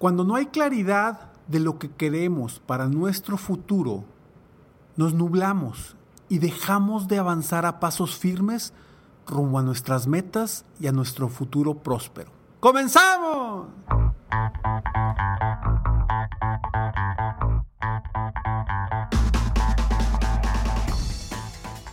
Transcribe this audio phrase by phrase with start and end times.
[0.00, 4.04] Cuando no hay claridad de lo que queremos para nuestro futuro,
[4.96, 5.94] nos nublamos
[6.30, 8.72] y dejamos de avanzar a pasos firmes
[9.26, 12.30] rumbo a nuestras metas y a nuestro futuro próspero.
[12.60, 13.66] ¡Comenzamos!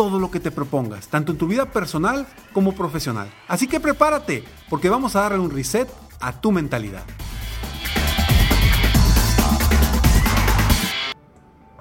[0.00, 3.30] todo lo que te propongas, tanto en tu vida personal como profesional.
[3.46, 7.02] Así que prepárate, porque vamos a darle un reset a tu mentalidad.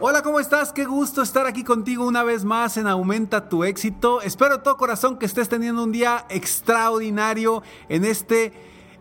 [0.02, 0.74] Hola, ¿cómo estás?
[0.74, 4.22] Qué gusto estar aquí contigo una vez más en Aumenta tu éxito.
[4.22, 8.52] Espero de todo corazón que estés teniendo un día extraordinario en este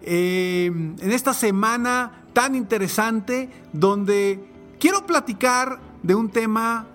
[0.02, 6.86] eh, en esta semana tan interesante donde quiero platicar de un tema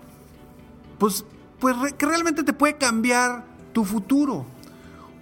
[0.99, 1.25] pues,
[1.63, 4.45] pues que realmente te puede cambiar tu futuro.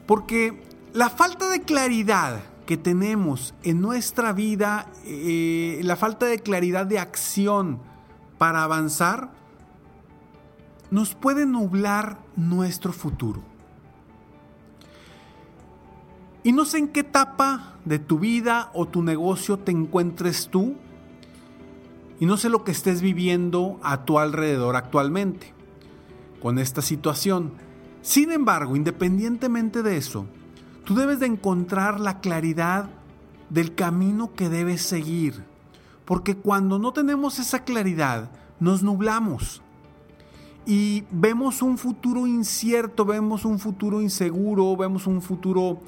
[0.07, 0.59] Porque
[0.91, 6.97] la falta de claridad que tenemos en nuestra vida, eh, la falta de claridad de
[6.97, 7.77] acción
[8.39, 9.29] para avanzar,
[10.89, 13.43] nos puede nublar nuestro futuro.
[16.41, 20.73] Y no sé en qué etapa de tu vida o tu negocio te encuentres tú,
[22.19, 25.60] y no sé lo que estés viviendo a tu alrededor actualmente
[26.41, 27.53] con esta situación.
[28.01, 30.25] Sin embargo, independientemente de eso,
[30.85, 32.89] tú debes de encontrar la claridad
[33.49, 35.43] del camino que debes seguir.
[36.05, 39.61] Porque cuando no tenemos esa claridad, nos nublamos.
[40.65, 45.79] Y vemos un futuro incierto, vemos un futuro inseguro, vemos un futuro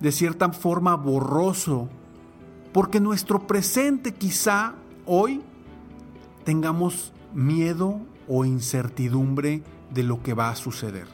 [0.00, 1.88] de cierta forma borroso.
[2.72, 4.74] Porque nuestro presente quizá
[5.06, 5.42] hoy
[6.44, 9.62] tengamos miedo o incertidumbre
[9.92, 11.06] de lo que va a suceder.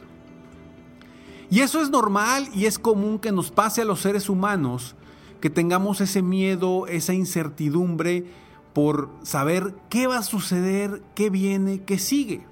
[1.49, 4.95] Y eso es normal y es común que nos pase a los seres humanos,
[5.41, 8.25] que tengamos ese miedo, esa incertidumbre
[8.73, 12.45] por saber qué va a suceder, qué viene, qué sigue.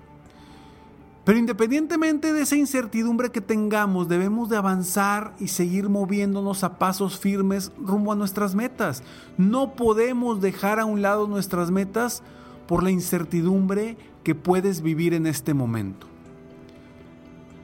[1.28, 7.20] Pero independientemente de esa incertidumbre que tengamos, debemos de avanzar y seguir moviéndonos a pasos
[7.20, 9.04] firmes rumbo a nuestras metas.
[9.38, 12.24] No podemos dejar a un lado nuestras metas
[12.66, 16.06] por la incertidumbre que puedes vivir en este momento.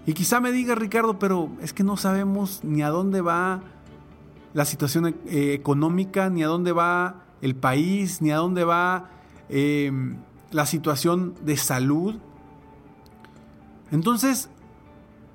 [0.05, 3.63] Y quizá me diga Ricardo, pero es que no sabemos ni a dónde va
[4.53, 9.09] la situación eh, económica, ni a dónde va el país, ni a dónde va
[9.49, 10.15] em,
[10.51, 12.15] la situación de salud.
[13.91, 14.47] Entonces,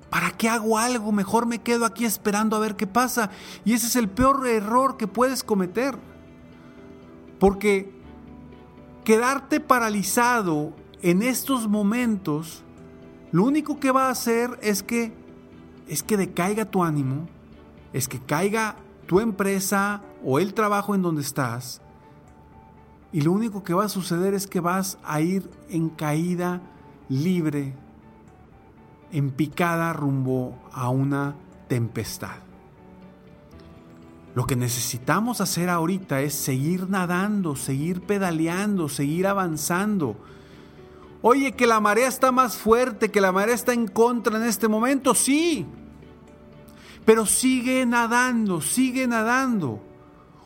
[0.09, 1.11] ¿para qué hago algo?
[1.11, 3.29] Mejor me quedo aquí esperando a ver qué pasa.
[3.65, 5.95] Y ese es el peor error que puedes cometer.
[7.37, 7.93] Porque
[9.03, 12.63] quedarte paralizado en estos momentos,
[13.31, 15.13] lo único que va a hacer es que
[15.87, 17.27] es que decaiga tu ánimo,
[17.93, 18.75] es que caiga
[19.07, 21.81] tu empresa o el trabajo en donde estás.
[23.11, 26.61] Y lo único que va a suceder es que vas a ir en caída
[27.09, 27.73] libre,
[29.11, 31.35] en picada rumbo a una
[31.67, 32.37] tempestad.
[34.35, 40.15] Lo que necesitamos hacer ahorita es seguir nadando, seguir pedaleando, seguir avanzando
[41.21, 44.67] Oye, que la marea está más fuerte, que la marea está en contra en este
[44.67, 45.65] momento, sí.
[47.03, 49.81] Pero sigue nadando, sigue nadando.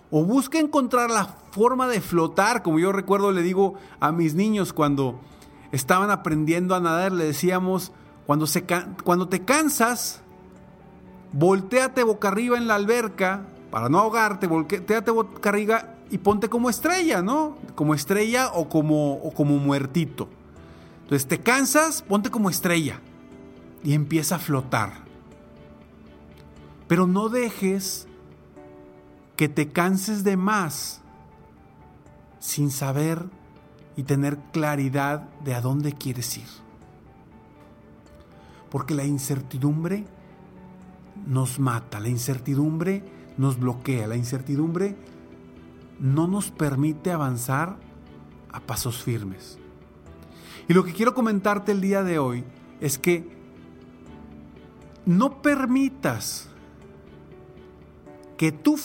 [0.09, 4.73] O busca encontrar la forma de flotar, como yo recuerdo le digo a mis niños
[4.73, 5.19] cuando
[5.71, 7.91] estaban aprendiendo a nadar, le decíamos,
[8.25, 8.65] cuando, se,
[9.03, 10.21] cuando te cansas,
[11.33, 16.69] volteate boca arriba en la alberca para no ahogarte, volteate boca arriba y ponte como
[16.69, 17.57] estrella, ¿no?
[17.75, 20.29] Como estrella o como, o como muertito.
[21.03, 22.99] Entonces te cansas, ponte como estrella
[23.83, 25.03] y empieza a flotar.
[26.87, 28.07] Pero no dejes
[29.35, 31.01] que te canses de más
[32.39, 33.25] sin saber
[33.95, 36.47] y tener claridad de a dónde quieres ir.
[38.69, 40.05] Porque la incertidumbre
[41.27, 43.03] nos mata, la incertidumbre
[43.37, 44.95] nos bloquea, la incertidumbre
[45.99, 47.77] no nos permite avanzar
[48.51, 49.59] a pasos firmes.
[50.67, 52.43] Y lo que quiero comentarte el día de hoy
[52.79, 53.27] es que
[55.05, 56.49] no permitas
[58.37, 58.75] que tu,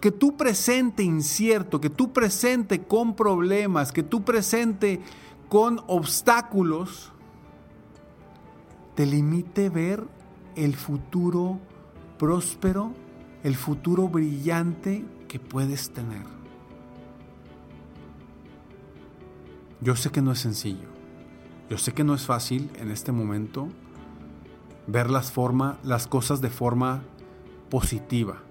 [0.00, 5.00] que, tu presente incierto, que tu presente con problemas, que tu presente
[5.48, 7.12] con obstáculos,
[8.94, 10.04] te limite ver
[10.56, 11.58] el futuro
[12.18, 12.92] próspero,
[13.42, 16.24] el futuro brillante que puedes tener.
[19.80, 20.88] Yo sé que no es sencillo,
[21.72, 23.66] yo sé que no es fácil en este momento
[24.86, 25.32] ver las,
[25.82, 27.02] las cosas de forma
[27.70, 28.42] positiva.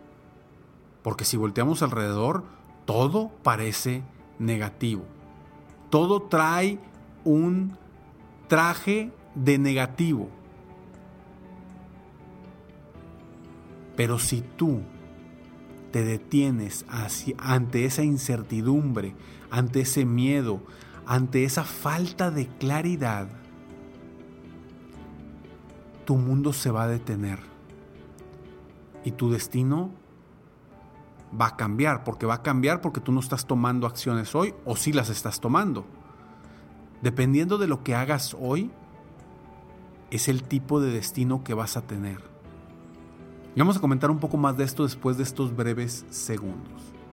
[1.03, 2.43] Porque si volteamos alrededor,
[2.85, 4.01] todo parece
[4.39, 5.03] negativo.
[5.91, 6.79] Todo trae
[7.23, 7.77] un
[8.47, 10.27] traje de negativo.
[13.95, 14.81] Pero si tú
[15.91, 16.87] te detienes
[17.37, 19.13] ante esa incertidumbre,
[19.51, 20.63] ante ese miedo,
[21.11, 23.27] ante esa falta de claridad,
[26.05, 27.37] tu mundo se va a detener
[29.03, 29.91] y tu destino
[31.37, 34.77] va a cambiar, porque va a cambiar porque tú no estás tomando acciones hoy o
[34.77, 35.85] si las estás tomando.
[37.01, 38.71] Dependiendo de lo que hagas hoy,
[40.11, 42.21] es el tipo de destino que vas a tener.
[43.53, 47.00] Y vamos a comentar un poco más de esto después de estos breves segundos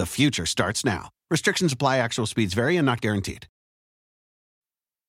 [0.00, 1.10] The future starts now.
[1.30, 1.98] Restrictions apply.
[1.98, 3.46] Actual speeds vary and not guaranteed.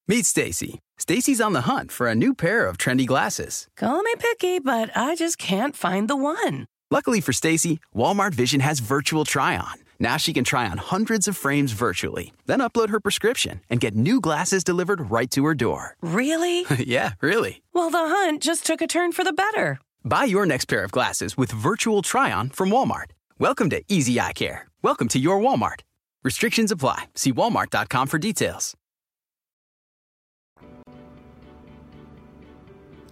[0.05, 0.79] Meet Stacy.
[0.97, 3.69] Stacy's on the hunt for a new pair of trendy glasses.
[3.77, 6.65] Call me picky, but I just can't find the one.
[6.91, 9.77] Luckily for Stacy, Walmart Vision has virtual try-on.
[9.97, 13.95] Now she can try on hundreds of frames virtually, then upload her prescription and get
[13.95, 15.95] new glasses delivered right to her door.
[16.01, 16.65] Really?
[16.79, 17.61] yeah, really.
[17.73, 19.79] Well, the hunt just took a turn for the better.
[20.03, 23.11] Buy your next pair of glasses with virtual try-on from Walmart.
[23.39, 24.67] Welcome to Easy Eye Care.
[24.83, 25.81] Welcome to your Walmart.
[26.23, 27.05] Restrictions apply.
[27.13, 28.75] See walmart.com for details.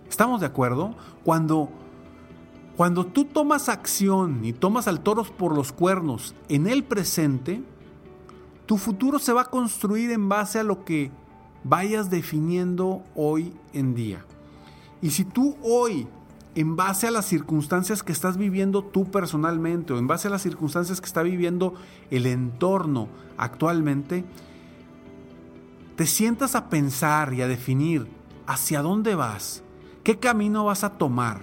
[0.10, 0.96] ¿Estamos de acuerdo?
[1.24, 1.70] Cuando
[2.76, 7.62] cuando tú tomas acción y tomas al toro por los cuernos en el presente,
[8.66, 11.12] tu futuro se va a construir en base a lo que
[11.64, 14.26] vayas definiendo hoy en día.
[15.04, 16.08] Y si tú hoy
[16.56, 20.42] en base a las circunstancias que estás viviendo tú personalmente o en base a las
[20.42, 21.76] circunstancias que está viviendo
[22.10, 24.26] el entorno actualmente,
[25.96, 28.08] te sientas a pensar y a definir
[28.48, 29.64] hacia dónde vas,
[30.04, 31.42] qué camino vas a tomar.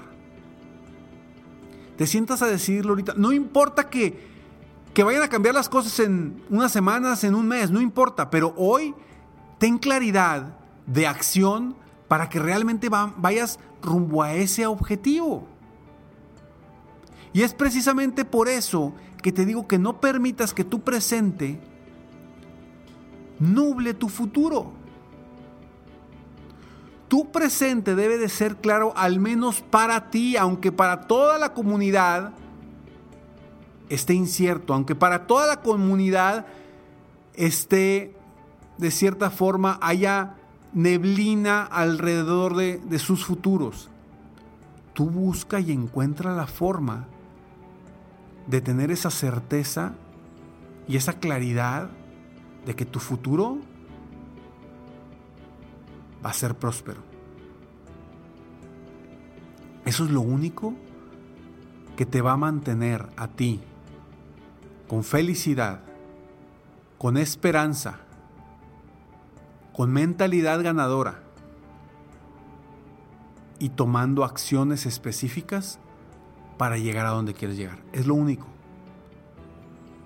[1.96, 3.14] Te sientas a decidirlo ahorita.
[3.16, 4.36] No importa que,
[4.92, 8.54] Que vayan a cambiar las cosas en unas semanas, en un mes, no importa, pero
[8.56, 8.94] hoy
[9.58, 11.76] ten claridad de acción
[12.08, 15.46] para que realmente vayas rumbo a ese objetivo.
[17.32, 21.60] Y es precisamente por eso que te digo que no permitas que tu presente
[23.38, 24.72] nuble tu futuro.
[27.08, 32.32] Tu presente debe de ser claro al menos para ti, aunque para toda la comunidad
[33.88, 36.46] esté incierto, aunque para toda la comunidad
[37.34, 38.16] esté
[38.78, 40.34] de cierta forma haya
[40.76, 43.88] neblina alrededor de, de sus futuros.
[44.92, 47.06] Tú busca y encuentra la forma
[48.46, 49.94] de tener esa certeza
[50.86, 51.88] y esa claridad
[52.66, 53.58] de que tu futuro
[56.22, 57.00] va a ser próspero.
[59.86, 60.74] Eso es lo único
[61.96, 63.62] que te va a mantener a ti
[64.88, 65.80] con felicidad,
[66.98, 68.00] con esperanza,
[69.76, 71.20] con mentalidad ganadora
[73.58, 75.78] y tomando acciones específicas
[76.56, 77.78] para llegar a donde quieres llegar.
[77.92, 78.46] Es lo único.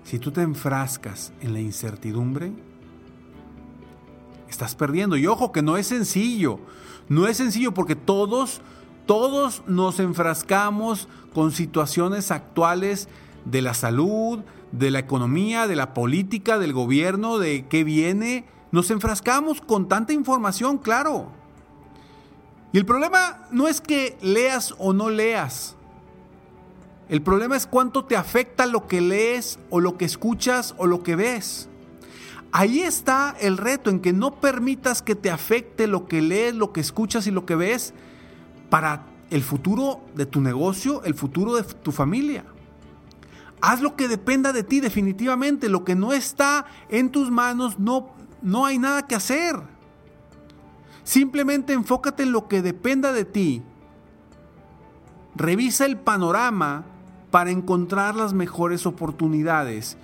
[0.03, 2.51] Si tú te enfrascas en la incertidumbre,
[4.49, 5.15] estás perdiendo.
[5.15, 6.59] Y ojo que no es sencillo.
[7.07, 8.59] No es sencillo porque todos,
[9.05, 13.07] todos nos enfrascamos con situaciones actuales
[13.45, 14.41] de la salud,
[14.73, 18.45] de la economía, de la política, del gobierno, de qué viene.
[18.71, 21.31] Nos enfrascamos con tanta información, claro.
[22.73, 25.75] Y el problema no es que leas o no leas.
[27.09, 31.03] El problema es cuánto te afecta lo que lees o lo que escuchas o lo
[31.03, 31.67] que ves.
[32.53, 36.71] Ahí está el reto en que no permitas que te afecte lo que lees, lo
[36.71, 37.93] que escuchas y lo que ves
[38.69, 42.45] para el futuro de tu negocio, el futuro de tu familia.
[43.61, 45.69] Haz lo que dependa de ti definitivamente.
[45.69, 48.09] Lo que no está en tus manos no,
[48.41, 49.55] no hay nada que hacer.
[51.03, 53.63] Simplemente enfócate en lo que dependa de ti.
[55.35, 56.85] Revisa el panorama
[57.31, 59.97] para encontrar las mejores oportunidades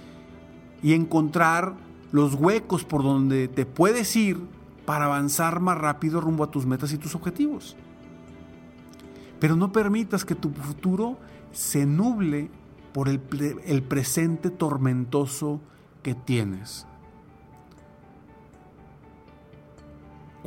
[0.81, 1.75] y encontrar
[2.11, 4.39] los huecos por donde te puedes ir
[4.85, 7.75] para avanzar más rápido rumbo a tus metas y tus objetivos.
[9.39, 11.17] Pero no permitas que tu futuro
[11.51, 12.49] se nuble
[12.93, 15.61] por el, presente tormentoso
[16.01, 16.86] que tienes.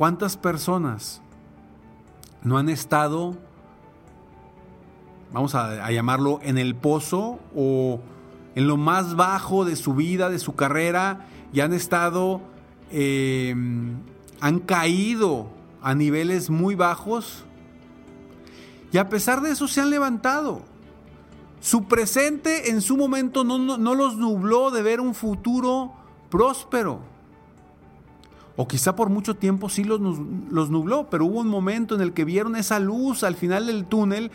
[0.01, 1.21] ¿Cuántas personas
[2.41, 3.37] no han estado
[5.31, 7.99] vamos a, llamarlo, en el pozo o
[8.55, 12.41] en lo más bajo de su vida, de su carrera, y han estado,
[12.89, 13.53] eh,
[14.39, 15.49] han caído
[15.83, 17.43] a niveles muy bajos,
[18.91, 20.63] y a pesar de eso se han levantado.
[21.59, 25.91] Su presente en su momento no, no los nubló de ver un futuro
[26.31, 27.20] próspero.
[28.55, 32.13] O quizá por mucho tiempo sí los, los, nubló, pero hubo un momento en el
[32.13, 34.31] que vieron esa luz al final del túnel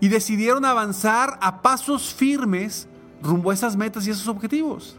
[0.00, 2.88] y decidieron avanzar a pasos firmes
[3.22, 4.96] rumbo a esas metas y esos objetivos.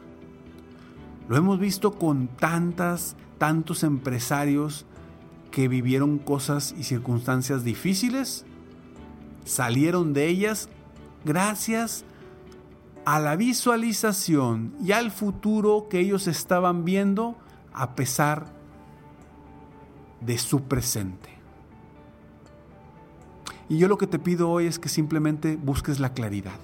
[1.30, 4.86] Lo hemos visto con tantas, tantos empresarios
[5.52, 8.46] que vivieron cosas y circunstancias difíciles,
[9.46, 10.70] salieron de ellas
[11.24, 12.04] gracias
[13.06, 17.38] a la visualización y al futuro que ellos estaban viendo
[17.76, 18.46] a pesar
[20.22, 21.30] de su presente.
[23.68, 26.60] Y yo lo que te pido hoy es que simplemente busques la claridad.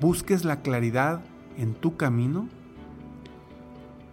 [0.00, 1.22] Busques la claridad
[1.56, 2.48] en tu camino.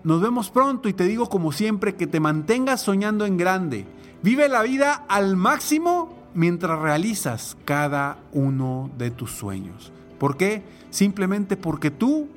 [0.02, 3.86] Nos vemos pronto y te digo como siempre que te mantengas soñando en grande.
[4.24, 9.92] Vive la vida al máximo mientras realizas cada uno de tus sueños.
[10.18, 10.64] ¿Por qué?
[10.90, 12.30] Simplemente porque tú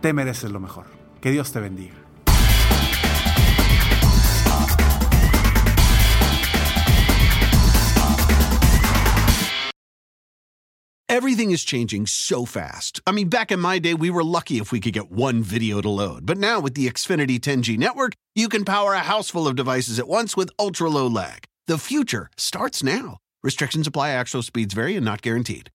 [0.00, 0.86] te mereces lo mejor.
[1.20, 1.99] Que Dios te bendiga.
[11.20, 13.02] Everything is changing so fast.
[13.06, 15.82] I mean, back in my day, we were lucky if we could get one video
[15.82, 16.24] to load.
[16.24, 19.98] But now with the Xfinity 10G network, you can power a house full of devices
[19.98, 21.44] at once with ultra low lag.
[21.66, 23.18] The future starts now.
[23.42, 25.68] Restrictions apply, actual speeds vary and not guaranteed.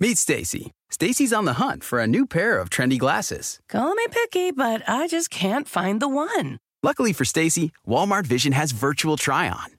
[0.00, 0.72] Meet Stacy.
[0.90, 3.60] Stacy's on the hunt for a new pair of trendy glasses.
[3.68, 6.58] Call me picky, but I just can't find the one.
[6.82, 9.77] Luckily for Stacy, Walmart Vision has virtual try on.